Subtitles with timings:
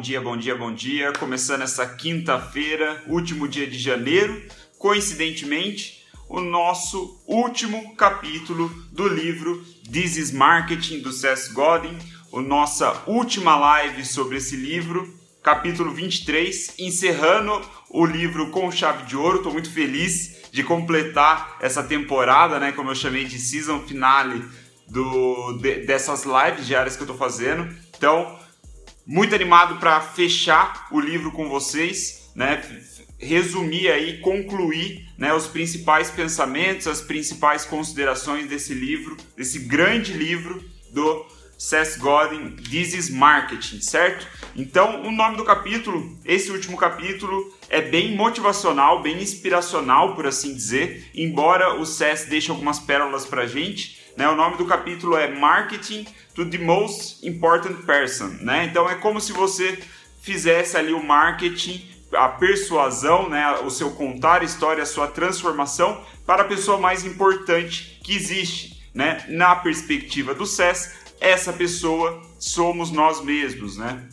[0.00, 1.12] dia, bom dia, bom dia.
[1.12, 4.42] Começando essa quinta-feira, último dia de janeiro,
[4.78, 11.98] coincidentemente, o nosso último capítulo do livro This is Marketing do Seth Godin,
[12.32, 17.60] a nossa última live sobre esse livro, capítulo 23, encerrando
[17.90, 19.38] o livro com chave de ouro.
[19.38, 24.42] Estou muito feliz de completar essa temporada, né, como eu chamei de season finale
[24.88, 27.68] do, de, dessas lives diárias que eu estou fazendo.
[27.96, 28.39] Então,
[29.06, 32.62] muito animado para fechar o livro com vocês, né?
[33.18, 40.64] Resumir aí, concluir né, os principais pensamentos, as principais considerações desse livro, desse grande livro
[40.90, 41.26] do
[41.60, 44.26] Seth Godin, This is Marketing, certo?
[44.56, 50.54] Então, o nome do capítulo, esse último capítulo, é bem motivacional, bem inspiracional, por assim
[50.54, 53.99] dizer, embora o Seth deixe algumas pérolas pra gente.
[54.20, 54.28] Né?
[54.28, 58.36] O nome do capítulo é Marketing to the Most Important Person.
[58.42, 58.66] Né?
[58.66, 59.78] Então, é como se você
[60.20, 63.50] fizesse ali o marketing, a persuasão, né?
[63.64, 68.82] o seu contar a história, a sua transformação para a pessoa mais importante que existe.
[68.92, 69.24] Né?
[69.26, 74.06] Na perspectiva do SES, essa pessoa somos nós mesmos, né?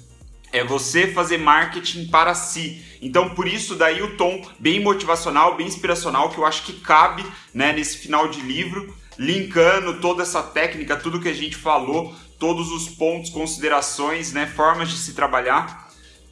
[0.53, 2.81] É você fazer marketing para si.
[3.01, 7.25] Então, por isso, daí o tom bem motivacional, bem inspiracional, que eu acho que cabe
[7.53, 12.71] né, nesse final de livro, linkando toda essa técnica, tudo que a gente falou, todos
[12.71, 15.87] os pontos, considerações, né, formas de se trabalhar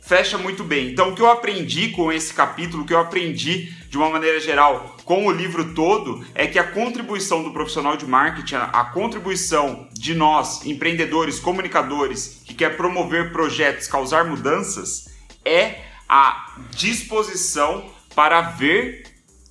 [0.06, 0.92] fecha muito bem.
[0.92, 4.40] Então, o que eu aprendi com esse capítulo, o que eu aprendi de uma maneira
[4.40, 9.88] geral com o livro todo, é que a contribuição do profissional de marketing, a contribuição
[9.94, 15.10] de nós, empreendedores, comunicadores, que quer promover projetos, causar mudanças,
[15.44, 19.04] é a disposição para ver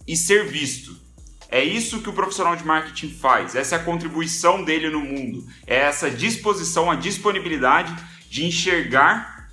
[0.07, 1.04] e ser visto.
[1.55, 5.47] É isso que o profissional de marketing faz, essa é a contribuição dele no mundo,
[5.65, 7.95] é essa disposição, a disponibilidade
[8.29, 9.49] de enxergar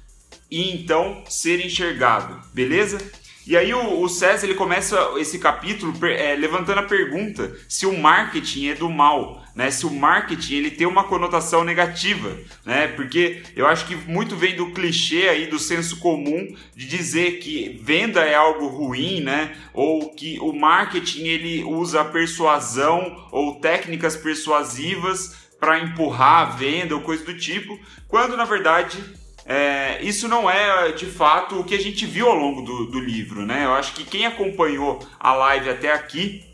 [0.49, 2.97] e então ser enxergado, beleza?
[3.45, 7.97] E aí o, o César ele começa esse capítulo é, levantando a pergunta se o
[7.97, 9.71] marketing é do mal, né?
[9.71, 12.87] Se o marketing ele tem uma conotação negativa, né?
[12.89, 17.79] Porque eu acho que muito vem do clichê aí do senso comum de dizer que
[17.83, 19.55] venda é algo ruim, né?
[19.73, 27.01] Ou que o marketing ele usa persuasão ou técnicas persuasivas para empurrar a venda ou
[27.01, 28.97] coisa do tipo, quando na verdade
[29.45, 32.99] é, isso não é de fato o que a gente viu ao longo do, do
[32.99, 33.65] livro, né?
[33.65, 36.45] Eu acho que quem acompanhou a live até aqui,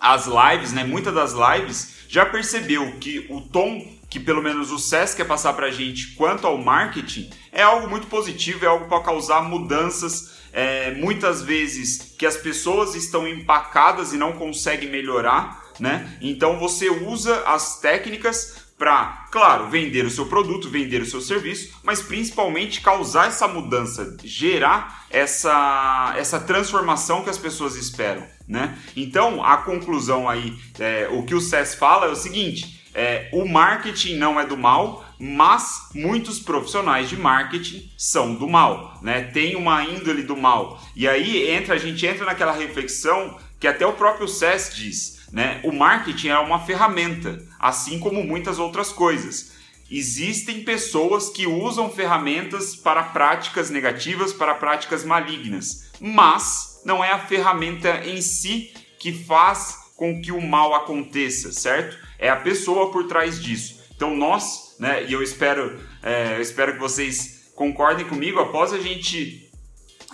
[0.00, 0.84] as lives, né?
[0.84, 5.54] Muitas das lives, já percebeu que o tom que pelo menos o SES quer passar
[5.54, 10.34] para a gente quanto ao marketing é algo muito positivo, é algo para causar mudanças.
[10.52, 16.16] É, muitas vezes que as pessoas estão empacadas e não conseguem melhorar, né?
[16.20, 21.78] Então você usa as técnicas para, claro, vender o seu produto, vender o seu serviço,
[21.82, 28.76] mas principalmente causar essa mudança, gerar essa, essa transformação que as pessoas esperam, né?
[28.96, 33.46] Então, a conclusão aí, é, o que o SES fala é o seguinte, é, o
[33.46, 39.22] marketing não é do mal, mas muitos profissionais de marketing são do mal, né?
[39.22, 40.80] Tem uma índole do mal.
[40.94, 45.60] E aí entra, a gente entra naquela reflexão que até o próprio SES diz, né?
[45.64, 49.52] O marketing é uma ferramenta, assim como muitas outras coisas.
[49.90, 57.18] Existem pessoas que usam ferramentas para práticas negativas, para práticas malignas, mas não é a
[57.18, 61.98] ferramenta em si que faz com que o mal aconteça, certo?
[62.16, 63.82] É a pessoa por trás disso.
[63.96, 68.78] Então nós, né, e eu espero, é, eu espero que vocês concordem comigo, após a
[68.78, 69.44] gente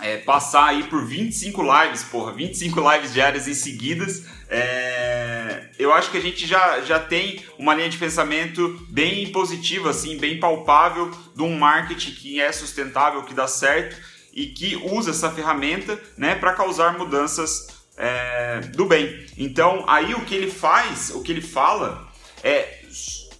[0.01, 6.11] é, passar aí por 25 lives, porra, 25 lives diárias em seguidas, é, eu acho
[6.11, 11.09] que a gente já, já tem uma linha de pensamento bem positiva, assim, bem palpável
[11.33, 13.95] de um marketing que é sustentável, que dá certo
[14.33, 19.25] e que usa essa ferramenta né, para causar mudanças é, do bem.
[19.37, 22.11] Então, aí o que ele faz, o que ele fala
[22.43, 22.81] é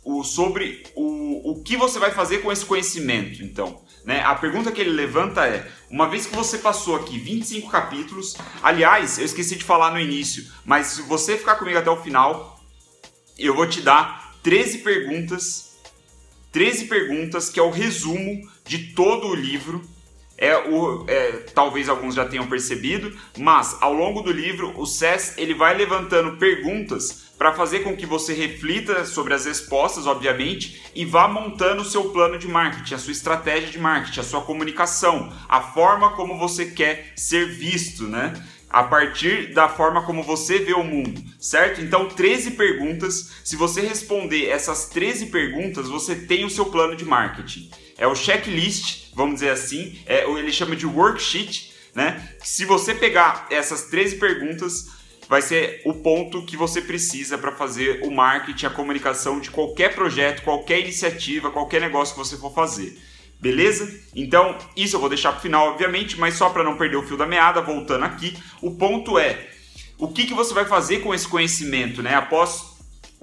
[0.06, 3.44] o, sobre o, o que você vai fazer com esse conhecimento.
[3.44, 4.22] Então, né?
[4.22, 9.20] A pergunta que ele levanta é: uma vez que você passou aqui 25 capítulos, aliás,
[9.20, 12.60] eu esqueci de falar no início, mas se você ficar comigo até o final,
[13.38, 15.78] eu vou te dar 13 perguntas,
[16.52, 19.82] 13 perguntas que é o resumo de todo o livro.
[20.38, 25.38] É o, é, talvez alguns já tenham percebido, mas ao longo do livro o SES
[25.38, 31.04] ele vai levantando perguntas para fazer com que você reflita sobre as respostas, obviamente, e
[31.04, 35.34] vá montando o seu plano de marketing, a sua estratégia de marketing, a sua comunicação,
[35.50, 38.34] a forma como você quer ser visto, né?
[38.70, 41.82] a partir da forma como você vê o mundo, certo?
[41.82, 43.32] Então, 13 perguntas.
[43.44, 47.72] Se você responder essas 13 perguntas, você tem o seu plano de marketing.
[47.98, 52.36] É o checklist, vamos dizer assim, é, ele chama de worksheet, né?
[52.44, 55.01] Se você pegar essas 13 perguntas,
[55.32, 59.96] vai ser o ponto que você precisa para fazer o marketing, a comunicação de qualquer
[59.96, 63.02] projeto, qualquer iniciativa, qualquer negócio que você for fazer.
[63.40, 63.98] Beleza?
[64.14, 67.04] Então, isso eu vou deixar para o final, obviamente, mas só para não perder o
[67.04, 69.48] fio da meada, voltando aqui, o ponto é
[69.98, 72.14] o que, que você vai fazer com esse conhecimento, né?
[72.14, 72.66] Após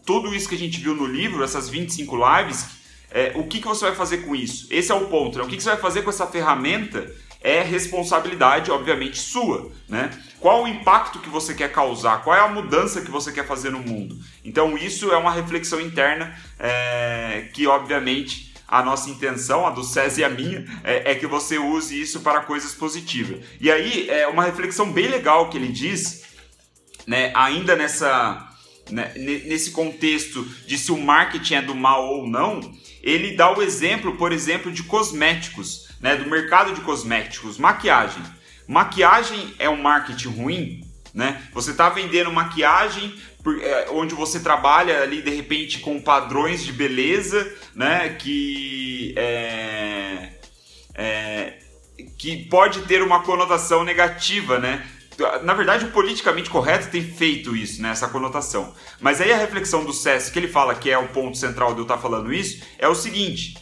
[0.07, 2.69] tudo isso que a gente viu no livro, essas 25 lives,
[3.11, 4.67] é, o que, que você vai fazer com isso?
[4.71, 5.45] Esse é o ponto, né?
[5.45, 10.11] O que, que você vai fazer com essa ferramenta é responsabilidade, obviamente, sua, né?
[10.41, 12.23] Qual o impacto que você quer causar?
[12.23, 14.17] Qual é a mudança que você quer fazer no mundo?
[14.45, 20.21] Então, isso é uma reflexão interna é, que, obviamente, a nossa intenção, a do César
[20.21, 23.45] e a minha, é, é, que você use isso para coisas positivas.
[23.61, 26.25] E aí, é uma reflexão bem legal que ele diz,
[27.07, 28.47] né, ainda nessa,
[28.91, 32.61] né, nesse contexto de se o marketing é do mal ou não,
[33.03, 38.23] ele dá o exemplo, por exemplo, de cosméticos, né, do mercado de cosméticos, maquiagem.
[38.67, 40.85] Maquiagem é um marketing ruim?
[41.15, 41.43] Né?
[41.53, 43.15] Você está vendendo maquiagem
[43.63, 48.11] é, onde você trabalha ali de repente com padrões de beleza, né?
[48.11, 50.33] Que é,
[50.95, 51.55] é,
[52.19, 54.87] que pode ter uma conotação negativa, né?
[55.43, 58.73] Na verdade, o politicamente correto tem feito isso, né, essa conotação.
[59.01, 61.81] Mas aí a reflexão do SES, que ele fala que é o ponto central de
[61.81, 63.57] eu estar falando isso, é o seguinte: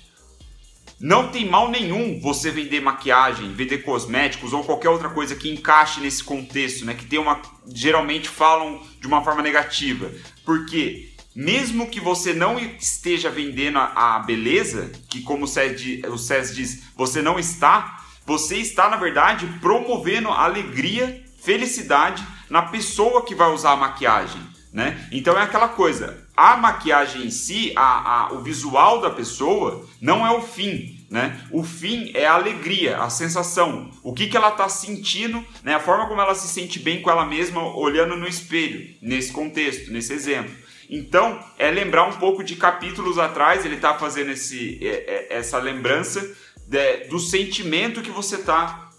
[0.99, 6.01] não tem mal nenhum você vender maquiagem, vender cosméticos ou qualquer outra coisa que encaixe
[6.01, 6.95] nesse contexto, né?
[6.95, 10.11] Que tem uma geralmente falam de uma forma negativa,
[10.45, 17.21] porque mesmo que você não esteja vendendo a, beleza, que como o Cés diz, você
[17.21, 23.77] não está, você está na verdade promovendo alegria, felicidade na pessoa que vai usar a
[23.77, 24.41] maquiagem,
[24.77, 25.09] né?
[25.11, 30.27] Então é aquela coisa, a maquiagem em si, a, a, o visual da pessoa, não
[30.27, 30.95] é o fim.
[31.09, 31.41] Né?
[31.51, 35.75] O fim é a alegria, a sensação, o que, que ela está sentindo, né?
[35.75, 39.91] a forma como ela se sente bem com ela mesma olhando no espelho, nesse contexto,
[39.91, 40.55] nesse exemplo.
[40.91, 44.89] Então, é lembrar um pouco de capítulos atrás, ele está fazendo esse, é,
[45.31, 46.21] é, essa lembrança
[46.67, 48.91] de, do sentimento que você está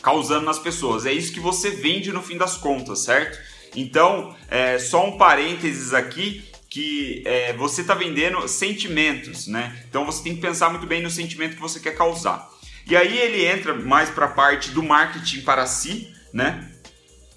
[0.00, 1.04] causando nas pessoas.
[1.04, 3.51] É isso que você vende no fim das contas, certo?
[3.74, 9.84] Então, é, só um parênteses aqui que é, você está vendendo sentimentos, né?
[9.90, 12.48] Então você tem que pensar muito bem no sentimento que você quer causar.
[12.86, 16.70] E aí ele entra mais para a parte do marketing para si, né?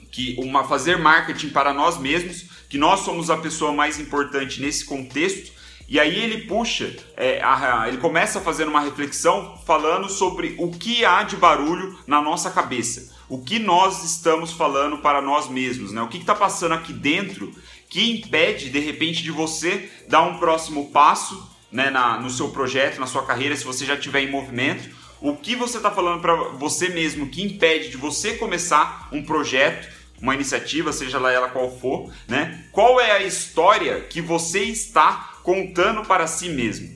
[0.09, 4.85] Que uma fazer marketing para nós mesmos, que nós somos a pessoa mais importante nesse
[4.85, 5.51] contexto.
[5.89, 11.03] E aí ele puxa, é, a, ele começa fazendo uma reflexão falando sobre o que
[11.03, 16.01] há de barulho na nossa cabeça, o que nós estamos falando para nós mesmos, né?
[16.01, 17.51] O que está passando aqui dentro
[17.89, 22.99] que impede de repente de você dar um próximo passo né, na, no seu projeto,
[22.99, 24.89] na sua carreira, se você já estiver em movimento.
[25.21, 29.87] O que você está falando para você mesmo que impede de você começar um projeto,
[30.21, 32.65] uma iniciativa, seja lá ela qual for, né?
[32.71, 36.95] Qual é a história que você está contando para si mesmo?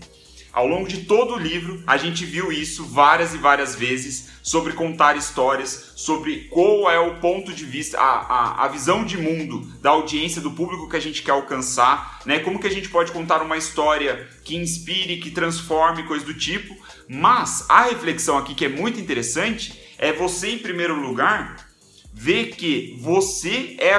[0.51, 4.73] Ao longo de todo o livro, a gente viu isso várias e várias vezes sobre
[4.73, 9.61] contar histórias, sobre qual é o ponto de vista, a, a, a visão de mundo
[9.79, 12.39] da audiência, do público que a gente quer alcançar, né?
[12.39, 16.75] Como que a gente pode contar uma história que inspire, que transforme, coisa do tipo.
[17.07, 21.69] Mas a reflexão aqui que é muito interessante é você, em primeiro lugar,
[22.11, 23.93] ver que você é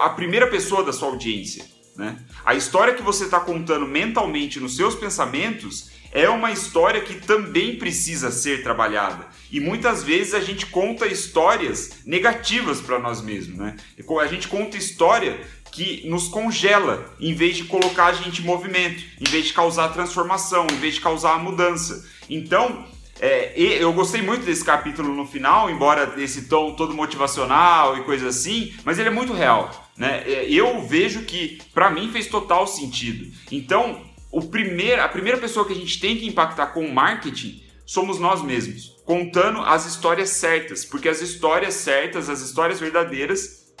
[0.00, 1.71] a primeira pessoa da sua audiência.
[2.02, 2.16] Né?
[2.44, 7.76] A história que você está contando mentalmente nos seus pensamentos é uma história que também
[7.76, 9.24] precisa ser trabalhada.
[9.52, 13.56] E muitas vezes a gente conta histórias negativas para nós mesmos.
[13.56, 13.76] Né?
[14.20, 15.40] A gente conta história
[15.70, 19.90] que nos congela, em vez de colocar a gente em movimento, em vez de causar
[19.90, 22.04] transformação, em vez de causar a mudança.
[22.28, 22.84] Então,
[23.24, 28.26] é, eu gostei muito desse capítulo no final, embora esse tom todo motivacional e coisa
[28.26, 29.70] assim, mas ele é muito real.
[29.96, 30.24] Né?
[30.26, 33.32] É, eu vejo que para mim fez total sentido.
[33.52, 34.00] Então,
[34.32, 38.18] o primeiro, a primeira pessoa que a gente tem que impactar com o marketing somos
[38.18, 43.72] nós mesmos, contando as histórias certas, porque as histórias certas, as histórias verdadeiras,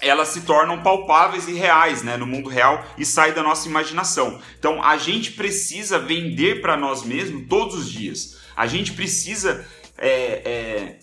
[0.00, 4.40] elas se tornam palpáveis e reais né, no mundo real e saem da nossa imaginação.
[4.58, 8.45] Então a gente precisa vender para nós mesmos todos os dias.
[8.56, 9.66] A gente precisa
[9.98, 10.98] é, é,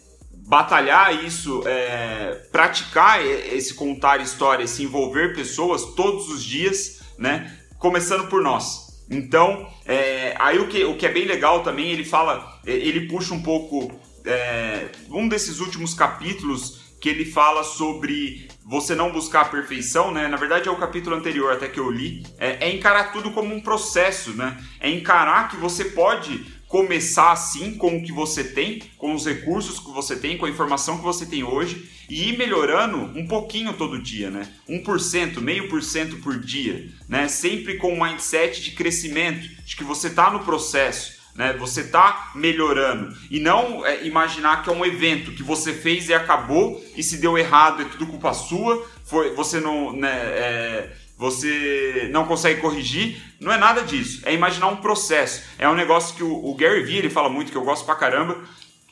[0.47, 7.57] batalhar isso, é, praticar esse contar histórias, se envolver pessoas todos os dias, né?
[7.77, 9.03] Começando por nós.
[9.09, 13.33] Então, é, aí o que, o que é bem legal também, ele fala, ele puxa
[13.33, 13.91] um pouco
[14.25, 20.29] é, um desses últimos capítulos que ele fala sobre você não buscar a perfeição, né?
[20.29, 22.25] Na verdade é o capítulo anterior até que eu li.
[22.37, 24.57] É, é encarar tudo como um processo, né?
[24.79, 29.77] É encarar que você pode começar assim com o que você tem, com os recursos
[29.77, 33.73] que você tem, com a informação que você tem hoje e ir melhorando um pouquinho
[33.73, 34.51] todo dia, né?
[34.67, 37.27] 1%, meio por cento por dia, né?
[37.27, 41.53] Sempre com um mindset de crescimento, de que você está no processo, né?
[41.59, 46.13] Você está melhorando e não é, imaginar que é um evento que você fez e
[46.15, 52.09] acabou e se deu errado é tudo culpa sua, foi você não, né, é, você
[52.11, 53.15] não consegue corrigir.
[53.39, 54.21] Não é nada disso.
[54.25, 55.41] É imaginar um processo.
[55.57, 57.95] É um negócio que o, o Gary Vee ele fala muito, que eu gosto pra
[57.95, 58.43] caramba,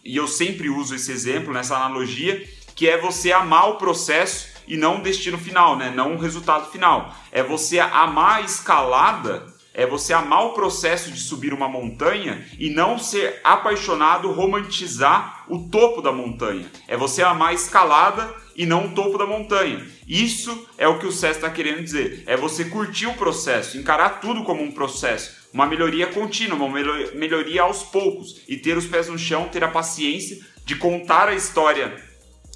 [0.02, 2.42] e eu sempre uso esse exemplo, nessa analogia,
[2.74, 5.92] que é você amar o processo e não o destino final, né?
[5.94, 7.14] não o resultado final.
[7.34, 12.70] É você amar a escalada, é você amar o processo de subir uma montanha e
[12.70, 16.70] não ser apaixonado, romantizar o topo da montanha.
[16.88, 19.86] É você amar a escalada e não o topo da montanha.
[20.08, 22.24] Isso é o que o César está querendo dizer.
[22.26, 26.80] É você curtir o processo, encarar tudo como um processo, uma melhoria contínua, uma
[27.14, 31.36] melhoria aos poucos e ter os pés no chão, ter a paciência de contar a
[31.36, 31.96] história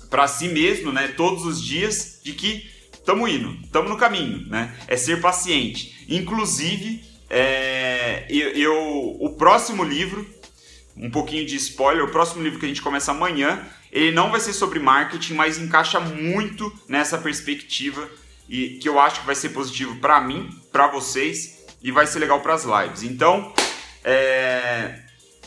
[0.09, 2.69] para si mesmo, né, todos os dias, de que
[3.05, 4.75] estamos indo, estamos no caminho, né?
[4.87, 6.05] É ser paciente.
[6.09, 10.27] Inclusive, é, eu, eu, o próximo livro,
[10.97, 13.63] um pouquinho de spoiler, o próximo livro que a gente começa amanhã
[13.95, 18.09] ele não vai ser sobre marketing, mas encaixa muito nessa perspectiva
[18.49, 22.19] e que eu acho que vai ser positivo para mim, para vocês e vai ser
[22.19, 23.03] legal para as lives.
[23.03, 23.53] Então,
[24.03, 24.99] é...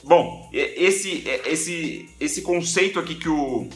[0.03, 3.69] bom, esse esse esse conceito aqui que o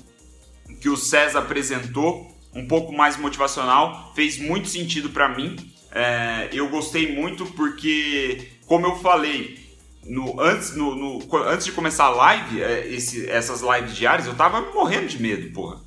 [0.81, 5.57] que o César apresentou, um pouco mais motivacional, fez muito sentido para mim.
[5.91, 6.49] É...
[6.53, 9.63] eu gostei muito porque, como eu falei,
[10.05, 14.35] no, antes, no, no, antes de começar a live, é, esse, essas lives diárias, eu
[14.35, 15.81] tava morrendo de medo, porra.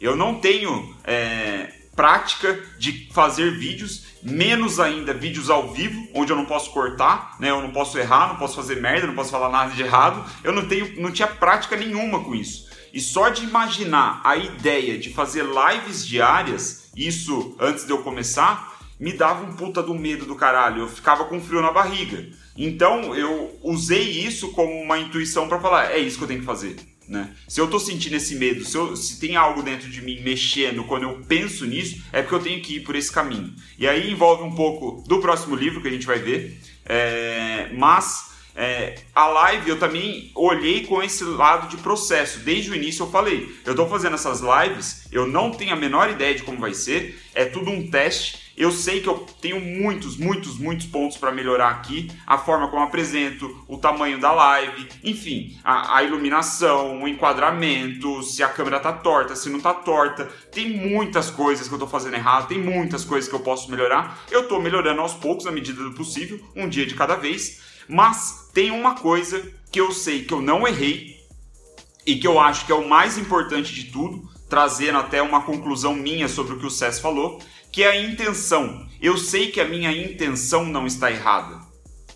[0.00, 6.36] Eu não tenho é, prática de fazer vídeos, menos ainda vídeos ao vivo, onde eu
[6.36, 7.50] não posso cortar, né?
[7.50, 10.24] Eu não posso errar, não posso fazer merda, não posso falar nada de errado.
[10.42, 12.68] Eu não tenho, não tinha prática nenhuma com isso.
[12.92, 18.78] E só de imaginar a ideia de fazer lives diárias, isso antes de eu começar,
[19.00, 20.82] me dava um puta do medo do caralho.
[20.82, 22.28] Eu ficava com frio na barriga.
[22.56, 26.46] Então eu usei isso como uma intuição para falar: é isso que eu tenho que
[26.46, 26.76] fazer.
[27.08, 27.30] Né?
[27.48, 30.84] Se eu tô sentindo esse medo, se, eu, se, tem algo dentro de mim mexendo
[30.84, 33.52] quando eu penso nisso, é porque eu tenho que ir por esse caminho.
[33.78, 38.31] E aí envolve um pouco do próximo livro que a gente vai ver, é, mas
[38.54, 42.40] é, a live eu também olhei com esse lado de processo.
[42.40, 46.10] Desde o início eu falei, eu estou fazendo essas lives, eu não tenho a menor
[46.10, 48.42] ideia de como vai ser, é tudo um teste.
[48.54, 52.10] Eu sei que eu tenho muitos, muitos, muitos pontos para melhorar aqui.
[52.26, 58.42] A forma como apresento, o tamanho da live, enfim, a, a, iluminação, o enquadramento, se
[58.42, 60.26] a câmera tá torta, se não tá torta.
[60.52, 64.22] Tem muitas coisas que eu tô fazendo errado, tem muitas coisas que eu posso melhorar.
[64.30, 67.71] Eu tô melhorando aos poucos, na medida do possível, um dia de cada vez.
[67.88, 71.16] Mas tem uma coisa que eu sei que eu não errei
[72.06, 75.94] e que eu acho que é o mais importante de tudo, trazendo até uma conclusão
[75.94, 78.86] minha sobre o que o Cés falou, que é a intenção.
[79.00, 81.60] Eu sei que a minha intenção não está errada.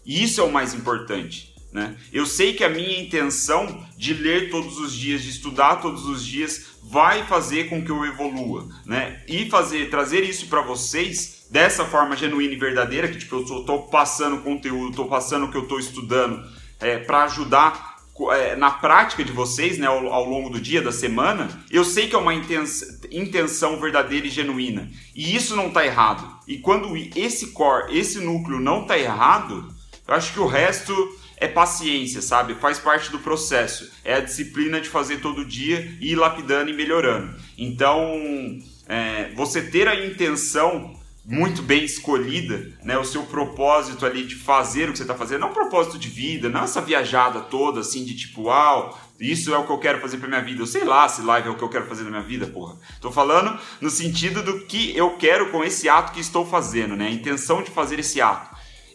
[0.05, 1.55] E isso é o mais importante.
[1.73, 1.97] Né?
[2.13, 6.25] Eu sei que a minha intenção de ler todos os dias, de estudar todos os
[6.25, 9.23] dias, vai fazer com que eu evolua, né?
[9.27, 13.83] E fazer, trazer isso para vocês dessa forma genuína e verdadeira, que tipo eu estou
[13.85, 16.45] passando conteúdo, estou passando o que eu estou estudando,
[16.81, 17.97] é, para ajudar
[18.33, 22.09] é, na prática de vocês, né, ao, ao, longo do dia, da semana, eu sei
[22.09, 24.91] que é uma intenção verdadeira e genuína.
[25.15, 26.27] E isso não está errado.
[26.49, 29.69] E quando esse core, esse núcleo não está errado,
[30.09, 30.95] eu acho que o resto
[31.37, 32.55] é paciência, sabe?
[32.55, 33.93] Faz parte do processo.
[34.03, 37.35] É a disciplina de fazer todo dia e ir lapidando e melhorando.
[37.59, 40.95] Então, é, você ter a intenção
[41.29, 42.97] muito bem escolhida, né?
[42.97, 46.09] O seu propósito ali de fazer o que você está fazendo, não um propósito de
[46.09, 50.01] vida, não essa viajada toda assim de tipo, uau, isso é o que eu quero
[50.01, 50.63] fazer para minha vida.
[50.63, 52.77] Eu sei lá se live é o que eu quero fazer na minha vida, porra.
[53.01, 57.09] Tô falando no sentido do que eu quero com esse ato que estou fazendo, né?
[57.09, 58.55] A intenção de fazer esse ato.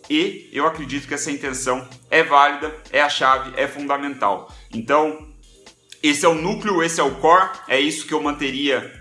[0.09, 4.53] E eu acredito que essa intenção é válida, é a chave, é fundamental.
[4.73, 5.27] Então,
[6.01, 9.00] esse é o núcleo, esse é o core, é isso que eu manteria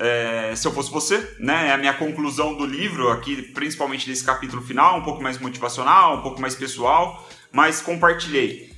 [0.00, 1.68] é, se eu fosse você, né?
[1.68, 6.16] É a minha conclusão do livro aqui, principalmente desse capítulo final, um pouco mais motivacional,
[6.16, 8.72] um pouco mais pessoal, mas compartilhei.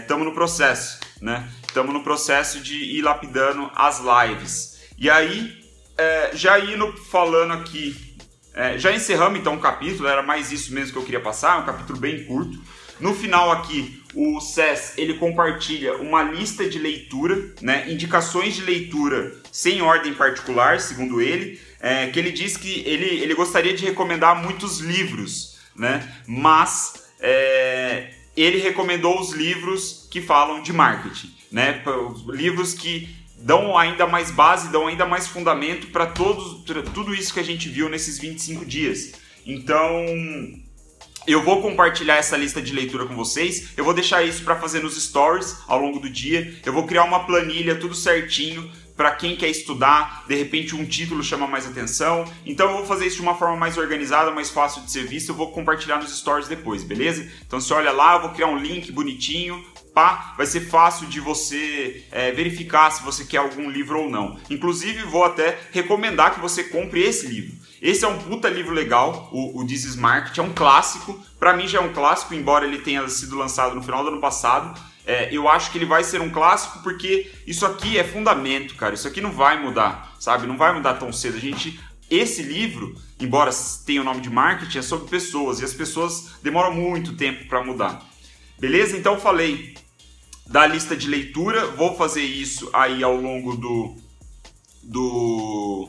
[0.00, 1.48] Estamos é, no processo, né?
[1.66, 4.80] Estamos no processo de ir lapidando as lives.
[4.98, 5.56] E aí,
[5.96, 8.06] é, já indo falando aqui
[8.54, 11.64] É, já encerramos então o capítulo, era mais isso mesmo que eu queria passar, um
[11.64, 12.58] capítulo bem curto.
[12.98, 19.37] No final aqui, o SES ele compartilha uma lista de leitura, né, indicações de leitura
[19.52, 24.42] sem ordem particular, segundo ele, é, que ele diz que ele, ele gostaria de recomendar
[24.42, 31.82] muitos livros, né, mas é, ele recomendou os livros que falam de marketing, né,
[32.28, 37.44] livros que dão ainda mais base, dão ainda mais fundamento para tudo isso que a
[37.44, 39.12] gente viu nesses 25 dias.
[39.46, 40.04] Então,
[41.26, 43.68] eu vou compartilhar essa lista de leitura com vocês.
[43.76, 46.58] Eu vou deixar isso para fazer nos stories ao longo do dia.
[46.64, 51.22] Eu vou criar uma planilha tudo certinho para quem quer estudar, de repente um título
[51.22, 52.24] chama mais atenção.
[52.44, 55.28] Então eu vou fazer isso de uma forma mais organizada, mais fácil de ser visto.
[55.28, 57.30] Eu vou compartilhar nos stories depois, beleza?
[57.46, 59.64] Então você olha lá, eu vou criar um link bonitinho,
[59.94, 64.36] pá, vai ser fácil de você é, verificar se você quer algum livro ou não.
[64.50, 67.56] Inclusive vou até recomendar que você compre esse livro.
[67.80, 71.16] Esse é um puta livro legal, o, o This is Market, é um clássico.
[71.38, 74.20] Para mim já é um clássico, embora ele tenha sido lançado no final do ano
[74.20, 74.76] passado.
[75.08, 78.94] É, eu acho que ele vai ser um clássico porque isso aqui é fundamento, cara.
[78.94, 80.46] Isso aqui não vai mudar, sabe?
[80.46, 81.38] Não vai mudar tão cedo.
[81.38, 83.50] A gente, esse livro, embora
[83.86, 87.64] tenha o nome de marketing, é sobre pessoas e as pessoas demoram muito tempo para
[87.64, 88.06] mudar.
[88.60, 88.98] Beleza?
[88.98, 89.74] Então falei
[90.46, 91.68] da lista de leitura.
[91.68, 93.96] Vou fazer isso aí ao longo do
[94.82, 95.88] do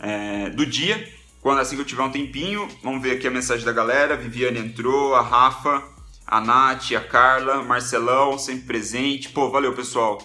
[0.00, 1.06] é, do dia.
[1.42, 4.16] Quando assim que eu tiver um tempinho, vamos ver aqui a mensagem da galera.
[4.16, 5.82] Viviane entrou, a Rafa,
[6.26, 9.28] a Nath, a Carla, Marcelão, sempre presente.
[9.28, 10.18] Pô, valeu pessoal.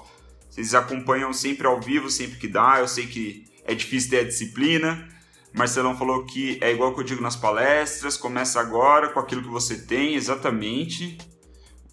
[0.50, 2.80] Vocês acompanham sempre ao vivo, sempre que dá.
[2.80, 5.08] Eu sei que é difícil ter a disciplina.
[5.54, 9.50] Marcelão falou que é igual que eu digo nas palestras, começa agora com aquilo que
[9.50, 11.18] você tem, exatamente.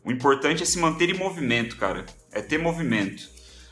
[0.04, 2.04] O importante é se manter em movimento, cara.
[2.30, 3.28] É ter movimento.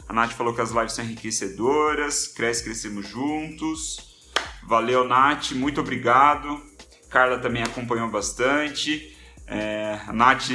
[0.09, 4.33] A Nath falou que as lives são enriquecedoras, cresce, crescemos juntos.
[4.67, 6.61] Valeu, Nath, muito obrigado.
[7.11, 9.14] Carla também acompanhou bastante.
[9.47, 10.51] É, Nath,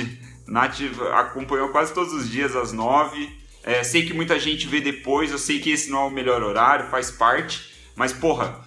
[0.48, 0.80] Nath
[1.14, 3.38] acompanhou quase todos os dias às nove.
[3.64, 6.42] É, sei que muita gente vê depois, eu sei que esse não é o melhor
[6.42, 7.70] horário, faz parte.
[7.96, 8.60] Mas, porra,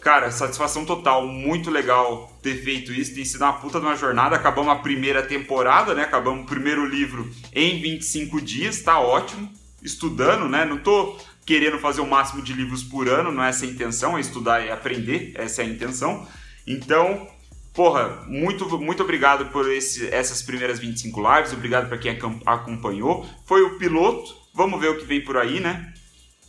[0.00, 1.26] cara, satisfação total.
[1.26, 3.14] Muito legal ter feito isso.
[3.14, 4.36] Tem sido uma puta de uma jornada.
[4.36, 6.02] Acabamos a primeira temporada, né?
[6.02, 9.50] Acabamos o primeiro livro em 25 dias, tá ótimo.
[9.82, 10.64] Estudando, né?
[10.64, 14.18] Não tô querendo fazer o máximo de livros por ano, não é essa a intenção,
[14.18, 16.26] é estudar e aprender, essa é a intenção.
[16.66, 17.28] Então,
[17.76, 23.28] porra, muito, muito obrigado por esse, essas primeiras 25 lives, obrigado para quem acompanhou.
[23.44, 25.92] Foi o piloto, vamos ver o que vem por aí, né?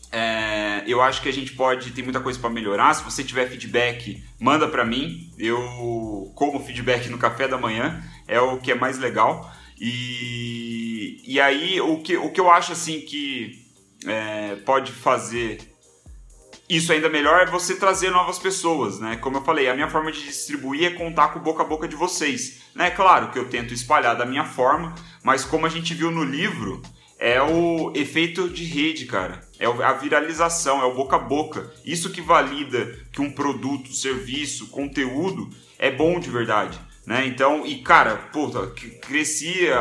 [0.10, 2.94] É, eu acho que a gente pode, tem muita coisa para melhorar.
[2.94, 5.30] Se você tiver feedback, manda para mim.
[5.38, 9.52] Eu como feedback no café da manhã, é o que é mais legal.
[9.80, 13.52] E, e aí, o que, o que eu acho assim que
[14.06, 15.60] é, pode fazer
[16.70, 19.16] isso ainda melhor é você trazer novas pessoas, né?
[19.18, 21.88] Como eu falei, a minha forma de distribuir é contar com o boca a boca
[21.88, 22.62] de vocês.
[22.76, 22.90] Né?
[22.90, 26.82] Claro que eu tento espalhar da minha forma, mas como a gente viu no livro,
[27.18, 29.42] é o efeito de rede, cara.
[29.58, 31.72] É a viralização, é o boca a boca.
[31.86, 35.50] Isso que valida que um produto, serviço, conteúdo
[35.80, 36.80] é bom de verdade.
[37.06, 37.26] Né?
[37.26, 38.68] Então, e cara, puta,
[39.02, 39.80] crescia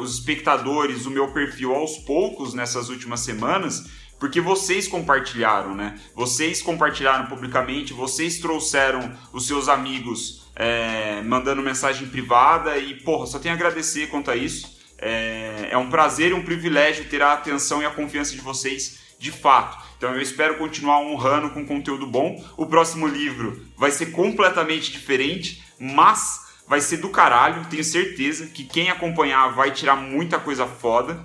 [0.00, 3.84] os espectadores, o meu perfil aos poucos nessas últimas semanas,
[4.24, 6.00] porque vocês compartilharam, né?
[6.14, 13.38] Vocês compartilharam publicamente, vocês trouxeram os seus amigos é, mandando mensagem privada e, porra, só
[13.38, 14.78] tenho a agradecer quanto a isso.
[14.96, 18.98] É, é um prazer e um privilégio ter a atenção e a confiança de vocês
[19.18, 19.76] de fato.
[19.98, 22.42] Então eu espero continuar honrando com conteúdo bom.
[22.56, 28.64] O próximo livro vai ser completamente diferente, mas vai ser do caralho, tenho certeza que
[28.64, 31.22] quem acompanhar vai tirar muita coisa foda.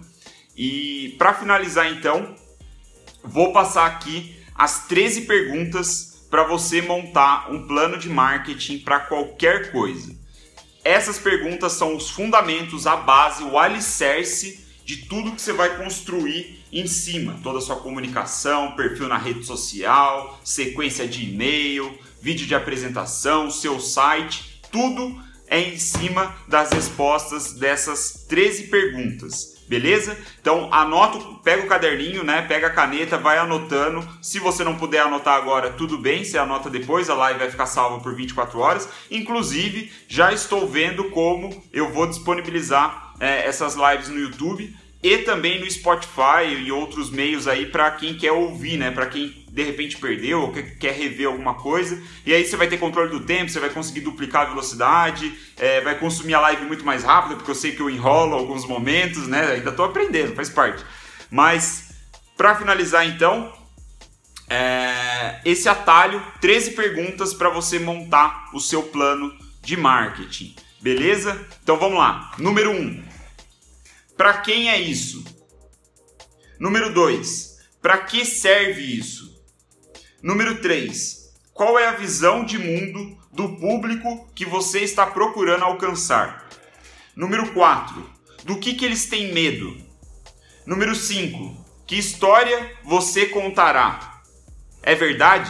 [0.53, 2.35] E para finalizar então,
[3.23, 9.71] vou passar aqui as 13 perguntas para você montar um plano de marketing para qualquer
[9.71, 10.15] coisa.
[10.83, 16.65] Essas perguntas são os fundamentos, a base, o alicerce de tudo que você vai construir
[16.71, 17.39] em cima.
[17.43, 23.79] Toda a sua comunicação, perfil na rede social, sequência de e-mail, vídeo de apresentação, seu
[23.79, 29.58] site, tudo é em cima das respostas dessas 13 perguntas.
[29.69, 30.17] Beleza?
[30.41, 32.41] Então anota, pega o caderninho, né?
[32.41, 34.05] Pega a caneta, vai anotando.
[34.19, 37.67] Se você não puder anotar agora, tudo bem, você anota depois, a live vai ficar
[37.67, 38.89] salva por 24 horas.
[39.11, 45.59] Inclusive, já estou vendo como eu vou disponibilizar é, essas lives no YouTube e também
[45.59, 48.89] no Spotify e outros meios aí para quem quer ouvir, né?
[48.89, 52.01] Para quem de repente perdeu ou quer rever alguma coisa.
[52.25, 55.81] E aí você vai ter controle do tempo, você vai conseguir duplicar a velocidade, é,
[55.81, 59.27] vai consumir a live muito mais rápido, porque eu sei que eu enrolo alguns momentos,
[59.27, 59.53] né?
[59.53, 60.83] Ainda estou aprendendo, faz parte.
[61.29, 61.89] Mas
[62.37, 63.51] para finalizar então,
[64.49, 70.55] é, esse atalho, 13 perguntas para você montar o seu plano de marketing.
[70.81, 71.47] Beleza?
[71.61, 72.31] Então vamos lá.
[72.37, 72.75] Número 1.
[72.75, 73.03] Um,
[74.15, 75.23] para quem é isso?
[76.59, 77.59] Número 2.
[77.81, 79.28] Para que serve isso?
[80.21, 81.31] Número 3.
[81.53, 86.49] Qual é a visão de mundo do público que você está procurando alcançar?
[87.15, 88.09] Número 4.
[88.43, 89.77] Do que, que eles têm medo?
[90.65, 91.65] Número 5.
[91.87, 94.21] Que história você contará?
[94.83, 95.49] É verdade?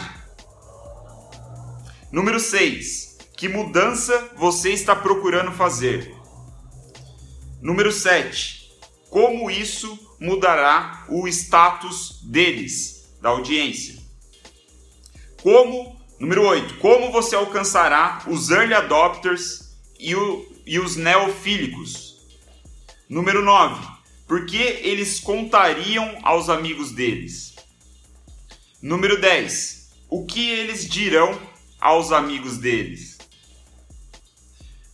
[2.11, 3.17] Número 6.
[3.35, 6.15] Que mudança você está procurando fazer?
[7.59, 8.69] Número 7.
[9.09, 13.99] Como isso mudará o status deles, da audiência?
[15.41, 16.75] Como, número 8.
[16.75, 22.17] Como você alcançará os early adopters e, o, e os neofílicos?
[23.07, 23.87] Número 9.
[24.27, 27.55] Por que eles contariam aos amigos deles?
[28.81, 29.89] Número 10.
[30.09, 31.39] O que eles dirão
[31.79, 33.17] aos amigos deles?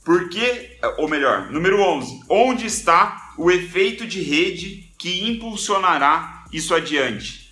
[0.03, 2.21] Porque, ou melhor, número 11.
[2.29, 7.49] Onde está o efeito de rede que impulsionará isso adiante?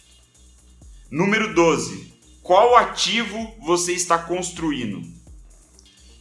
[1.09, 2.12] Número 12.
[2.43, 5.01] Qual ativo você está construindo?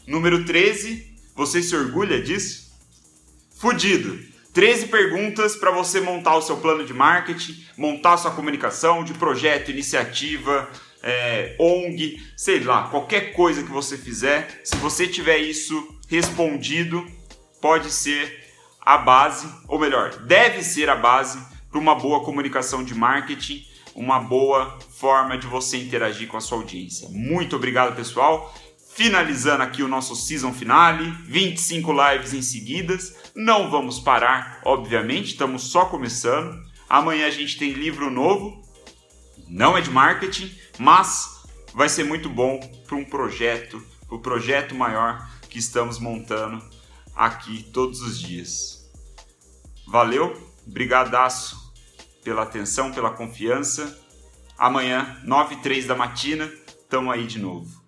[0.06, 1.10] Número 13.
[1.34, 2.70] Você se orgulha disso?
[3.56, 4.20] Fudido.
[4.52, 9.14] 13 perguntas para você montar o seu plano de marketing, montar a sua comunicação de
[9.14, 10.70] projeto, iniciativa,
[11.02, 14.60] é, ONG, sei lá, qualquer coisa que você fizer.
[14.62, 17.04] Se você tiver isso respondido,
[17.60, 18.46] pode ser
[18.80, 24.20] a base, ou melhor, deve ser a base para uma boa comunicação de marketing, uma
[24.20, 27.08] boa forma de você interagir com a sua audiência.
[27.10, 28.54] Muito obrigado, pessoal.
[28.94, 33.12] Finalizando aqui o nosso season finale, 25 lives em seguidas.
[33.34, 36.56] Não vamos parar, obviamente, estamos só começando.
[36.88, 38.62] Amanhã a gente tem livro novo,
[39.48, 41.42] não é de marketing, mas
[41.74, 46.62] vai ser muito bom para um projeto, o projeto maior que estamos montando
[47.16, 48.88] aqui todos os dias.
[49.84, 51.60] Valeu, brigadaço
[52.22, 54.00] pela atenção, pela confiança.
[54.62, 57.81] Amanhã, 9 e 3 da matina, estamos aí de novo.